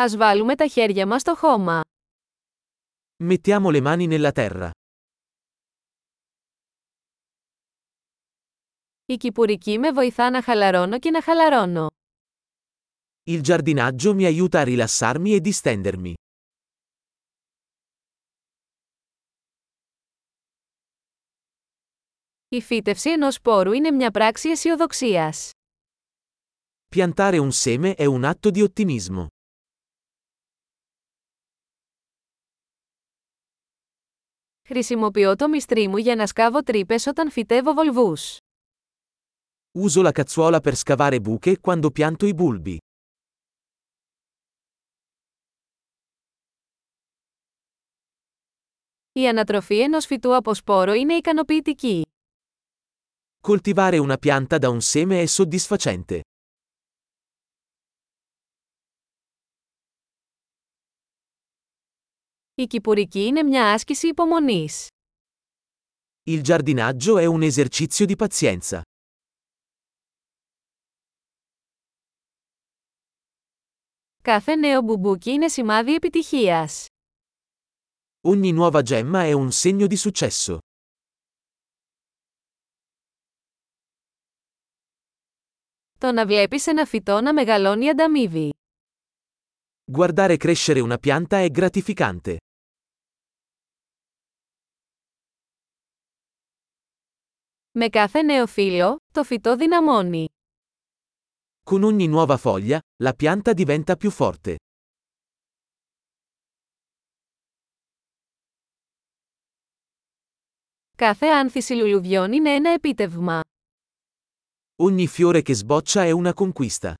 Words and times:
Ας 0.00 0.16
βάλουμε 0.16 0.54
τα 0.54 0.66
χέρια 0.66 1.06
μας 1.06 1.20
στο 1.20 1.34
χώμα. 1.34 1.80
Mettiamo 3.24 3.70
le 3.70 3.80
mani 3.82 4.06
nella 4.08 4.32
terra. 4.32 4.70
Η 9.06 9.16
κυπουρική 9.16 9.78
με 9.78 9.92
βοηθά 9.92 10.30
να 10.30 10.42
χαλαρώνω 10.42 10.98
και 10.98 11.10
να 11.10 11.22
χαλαρώνω. 11.22 11.86
Il 13.30 13.40
giardinaggio 13.40 14.14
mi 14.14 14.24
aiuta 14.24 14.60
a 14.60 14.64
rilassarmi 14.64 15.34
e 15.34 15.40
distendermi. 15.40 16.12
Η 22.48 22.60
φύτευση 22.62 23.10
ενός 23.10 23.34
σπόρου 23.34 23.72
είναι 23.72 23.90
μια 23.90 24.10
πράξη 24.10 24.48
αισιοδοξίας. 24.48 25.50
Piantare 26.96 27.38
un 27.38 27.52
seme 27.52 27.94
è 27.94 28.04
un 28.04 28.24
atto 28.24 28.50
di 28.50 28.62
ottimismo. 28.62 29.26
Χρησιμοποιώ 34.67 35.35
το 35.35 35.47
μυστρί 35.47 35.87
μου 35.87 35.97
για 35.97 36.15
να 36.15 36.27
σκάβω 36.27 36.63
τρύπες 36.63 37.05
όταν 37.07 37.31
φυτεύω 37.31 37.73
βολβούς. 37.73 38.37
Uso 39.79 40.03
la 40.03 40.11
cazzuola 40.11 40.59
per 40.61 40.75
scavare 40.75 41.19
buche 41.19 41.59
quando 41.59 41.89
pianto 41.91 42.25
i 42.25 42.33
bulbi. 42.33 42.77
Η 49.11 49.27
ανατροφή 49.27 49.79
ενός 49.81 50.05
φυτού 50.05 50.35
από 50.35 50.53
σπόρο 50.53 50.93
είναι 50.93 51.13
ικανοποιητική. 51.13 52.05
Coltivare 53.47 53.97
una 53.97 54.17
pianta 54.17 54.57
da 54.57 54.69
un 54.69 54.81
seme 54.81 55.21
è 55.21 55.25
soddisfacente. 55.25 56.21
Η 62.57 62.67
κυπουρική 62.67 63.19
είναι 63.19 63.43
μια 63.43 63.73
άσκηση 63.73 64.07
υπομονής. 64.07 64.87
Il 66.25 66.41
giardinaggio 66.41 67.17
è 67.17 67.25
un 67.25 67.41
esercizio 67.41 68.05
di 68.05 68.15
pazienza. 68.15 68.81
Κάθε 74.21 74.55
νέο 74.55 74.81
μπουμπούκι 74.81 75.31
είναι 75.31 75.47
σημάδι 75.47 75.93
επιτυχίας. 75.93 76.87
Ogni 78.27 78.51
nuova 78.53 78.81
gemma 78.81 79.23
è 79.25 79.31
un 79.31 79.51
segno 79.51 79.87
di 79.87 79.97
successo. 79.97 80.57
Το 85.99 86.11
να 86.11 86.25
βλέπεις 86.25 86.67
ένα 86.67 86.85
φυτό 86.85 87.21
να 87.21 87.33
μεγαλώνει 87.33 87.89
ανταμείβει. 87.89 88.49
Guardare 89.91 90.37
crescere 90.37 90.79
una 90.79 90.97
pianta 90.97 91.37
è 91.37 91.49
gratificante. 91.49 92.37
Με 97.80 97.88
κάθε 97.88 98.22
νέο 98.22 98.46
φύλλο, 98.46 98.96
το 99.12 99.24
φυτό 99.24 99.56
δυναμώνει. 99.56 100.28
Con 101.70 101.82
ogni 101.84 102.08
nuova 102.08 102.36
foglia, 102.36 102.78
la 103.02 103.12
pianta 103.12 103.52
diventa 103.52 103.96
più 103.96 104.10
forte. 104.10 104.54
Κάθε 110.96 111.26
άνθηση 111.26 111.74
λουλουδιών 111.74 112.32
είναι 112.32 112.54
ένα 112.54 112.70
επίτευγμα. 112.70 113.40
Ogni 114.76 115.06
fiore 115.06 115.42
che 115.42 115.54
sboccia 115.54 116.04
è 116.04 116.10
una 116.10 116.32
conquista. 116.34 116.94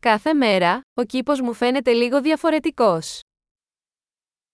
Κάθε 0.00 0.34
μέρα, 0.34 0.80
ο 0.94 1.04
κήπος 1.04 1.40
μου 1.40 1.52
φαίνεται 1.54 1.92
λίγο 1.92 2.20
διαφορετικός. 2.20 3.20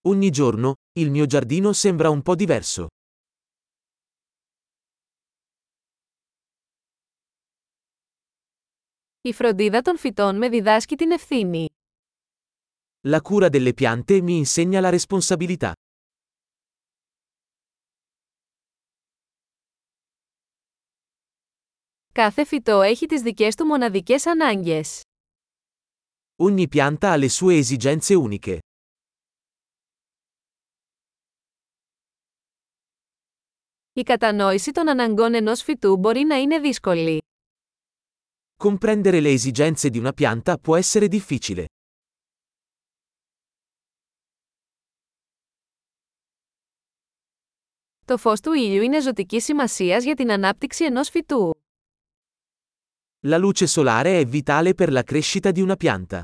Ogni 0.08 0.30
giorno, 0.30 0.73
il 1.00 1.09
mio 1.12 1.25
giardino 1.25 1.73
sembra 1.73 2.09
un 2.09 2.22
po' 2.22 2.35
diverso. 2.35 2.88
Η 9.22 9.34
φροντίδα 9.34 9.81
των 9.81 9.97
φυτών 9.97 10.38
με 10.38 10.50
διδάσκει 10.50 10.96
την 10.96 11.12
ευθύνη. 11.12 11.69
La 13.07 13.22
cura 13.22 13.50
delle 13.50 13.73
piante 13.73 14.22
mi 14.22 14.38
insegna 14.38 14.79
la 14.81 14.90
responsabilità. 14.90 15.72
Κάθε 22.12 22.46
φυτό 22.46 22.81
έχει 22.81 23.06
τις 23.06 23.22
δικές 23.22 23.56
του 23.56 23.66
μοναδικές 23.66 24.25
ανάγκες. 24.25 25.01
Ogni 26.35 26.68
pianta 26.68 27.12
ha 27.12 27.16
le 27.16 27.29
sue 27.29 27.57
esigenze 27.57 28.13
uniche. 28.13 28.59
Η 33.94 34.01
κατανόηση 34.03 34.72
των 34.72 34.90
αναγκών 34.90 35.34
ενός 35.34 35.62
φυτού 35.62 35.97
μπορεί 35.97 36.23
να 36.23 36.35
είναι 36.35 36.59
δύσκολη. 36.59 37.22
Comprendere 38.63 39.19
le 39.22 39.31
esigenze 39.31 39.90
di 39.90 39.97
una 40.00 40.13
pianta 40.13 40.57
può 40.57 40.75
essere 40.78 41.07
difficile. 41.07 41.66
Το 48.06 48.18
φως 48.18 48.40
του 48.41 48.53
ήλιου 48.53 48.81
είναι 48.81 49.01
ζωτική 49.01 49.40
σημασίας 49.41 50.03
για 50.03 50.16
την 50.16 50.31
ανάπτυξη 50.31 50.85
ενός 50.85 51.09
φυτού. 51.09 51.56
La 53.28 53.38
luce 53.38 53.68
solare 53.68 54.19
è 54.22 54.25
vitale 54.25 54.73
per 54.75 54.91
la 54.91 55.03
crescita 55.03 55.51
di 55.51 55.62
una 55.62 55.75
pianta. 55.75 56.23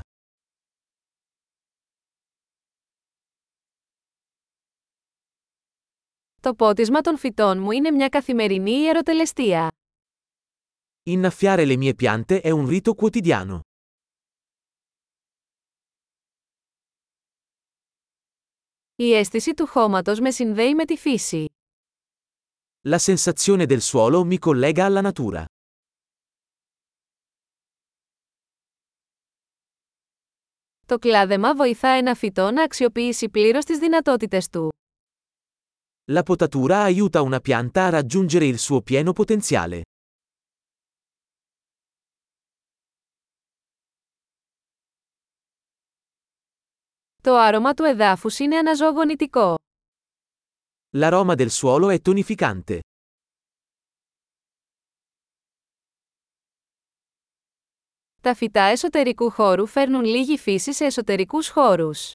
Το 6.41 6.53
πότισμα 6.55 7.01
των 7.01 7.17
φυτών 7.17 7.59
μου 7.59 7.71
είναι 7.71 7.91
μια 7.91 8.09
καθημερινή 8.09 8.71
ιεροτελεστία. 8.71 9.71
Innaffiare 11.09 11.65
le 11.65 11.77
mie 11.77 11.95
piante 11.95 12.41
è 12.41 12.49
un 12.49 12.67
rito 12.67 12.93
quotidiano. 12.93 13.59
Η 18.95 19.13
αίσθηση 19.13 19.53
του 19.53 19.67
χώματος 19.67 20.19
με 20.19 20.31
συνδέει 20.31 20.75
με 20.75 20.85
τη 20.85 20.97
φύση. 20.97 21.45
La 22.89 22.97
sensazione 22.97 23.65
del 23.65 23.81
suolo 23.81 24.23
mi 24.23 24.39
collega 24.39 24.85
alla 24.85 25.11
natura. 25.11 25.45
Το 30.85 30.97
κλάδεμα 30.99 31.55
βοηθά 31.55 31.87
ένα 31.89 32.15
φυτό 32.15 32.51
να 32.51 32.63
αξιοποιήσει 32.63 33.29
πλήρως 33.29 33.65
τις 33.65 33.77
δυνατότητες 33.77 34.49
του. 34.49 34.69
La 36.10 36.22
potatura 36.22 36.82
aiuta 36.82 37.22
una 37.22 37.40
pianta 37.40 37.86
a 37.86 37.90
raggiungere 37.90 38.46
il 38.46 38.58
suo 38.58 38.80
pieno 38.80 39.12
potenziale. 39.12 39.82
Το 47.22 47.36
άρωμα 47.36 47.74
του 47.74 47.84
εδάφους 47.84 48.38
είναι 48.38 48.56
αναζωογονητικό. 48.56 49.54
L'aroma 50.94 51.34
del 51.36 51.50
suolo 51.50 51.90
è 51.90 52.00
tonificante. 52.00 52.78
Τα 58.20 58.34
φυτά 58.34 58.62
εσωτερικού 58.62 59.30
χώρου 59.30 59.66
φέρνουν 59.66 60.04
λίγη 60.04 60.38
φύση 60.38 60.72
σε 60.72 60.84
εσωτερικούς 60.84 61.48
χώρους. 61.48 62.12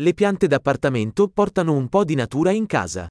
Le 0.00 0.14
piante 0.14 0.46
d'appartamento 0.46 1.28
portano 1.28 1.72
un 1.74 1.88
po' 1.88 2.04
di 2.04 2.14
natura 2.14 2.50
in 2.50 2.66
casa. 2.66 3.06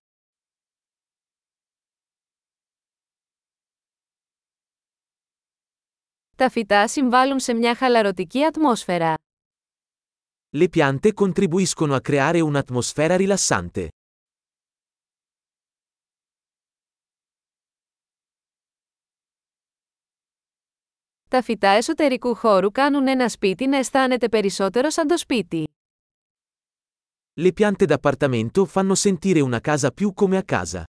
Τα 6.35 6.49
φυτά 6.49 6.87
συμβάλλουν 6.87 7.39
σε 7.39 7.53
μια 7.53 7.75
χαλαρωτική 7.75 8.45
ατμόσφαιρα. 8.45 9.13
Le 10.57 10.67
piante 10.69 11.13
contribuiscono 11.13 11.93
a 11.95 12.01
creare 12.01 12.41
un'atmosfera 12.41 13.15
rilassante. 13.17 13.87
Τα 21.29 21.41
φυτά 21.41 21.69
εσωτερικού 21.69 22.35
χώρου 22.35 22.71
κάνουν 22.71 23.07
ένα 23.07 23.29
σπίτι 23.29 23.67
να 23.67 23.77
αισθάνεται 23.77 24.29
περισσότερο 24.29 24.89
σαν 24.89 25.07
το 25.07 25.17
σπίτι. 25.17 25.63
Le 27.36 27.52
piante 27.52 27.84
d'appartamento 27.84 28.64
fanno 28.64 28.94
sentire 28.94 29.40
una 29.40 29.60
casa 29.60 29.90
più 29.90 30.12
come 30.12 30.36
a 30.36 30.44
casa. 30.44 30.84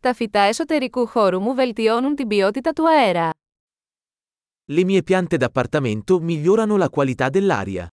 Τα 0.00 0.14
φυτά 0.14 0.40
εσωτερικού 0.40 1.06
χώρου 1.06 1.40
μου 1.40 1.54
βελτιώνουν 1.54 2.14
την 2.14 2.28
ποιότητα 2.28 2.72
του 2.72 2.88
αέρα. 2.88 3.30
Le 4.72 4.84
mie 4.84 5.02
piante 5.02 5.36
d'appartamento 5.36 6.20
migliorano 6.20 6.76
la 6.76 6.88
qualità 6.88 7.28
dell'aria. 7.30 7.86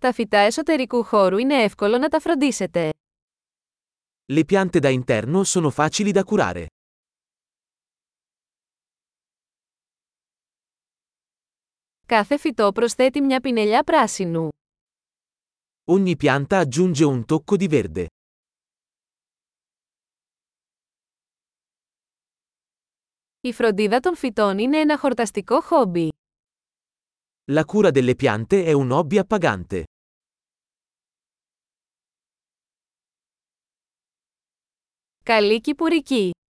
Τα 0.00 0.12
φυτά 0.12 0.38
εσωτερικού 0.38 1.04
χώρου 1.04 1.38
είναι 1.38 1.62
εύκολο 1.62 1.98
να 1.98 2.08
τα 2.08 2.20
φροντίσετε. 2.20 2.90
Le 4.31 4.45
piante 4.45 4.79
da 4.79 4.89
interno 4.89 5.43
sono 5.43 5.69
facili 5.69 6.11
da 6.11 6.23
curare. 6.23 6.67
Κάθε 12.05 12.37
φυτό 12.37 12.71
προσθέτει 12.71 13.21
μια 13.21 13.39
πινελιά 13.39 13.83
πράσινου. 13.83 14.49
Ogni 15.89 16.15
pianta 16.17 16.57
aggiunge 16.57 17.05
un 17.05 17.25
tocco 17.25 17.55
di 17.55 17.67
verde. 17.67 18.05
Η 23.41 23.53
φροντίδα 23.53 23.99
των 23.99 24.15
φυτών 24.15 24.57
είναι 24.57 24.77
ένα 24.79 24.97
χορταστικό 24.97 25.61
χόμπι. 25.61 26.09
La 27.51 27.63
cura 27.65 27.91
delle 27.91 28.15
piante 28.15 28.65
è 28.65 28.71
un 28.71 28.91
hobby 28.91 29.17
appagante. 29.17 29.83
Καλή 35.24 35.60
κυπουρική! 35.60 36.31